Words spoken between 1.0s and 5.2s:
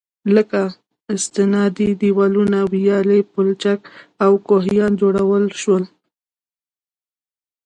استنادي دېوالونه، ويالې، پولچك او كوهيان جوړ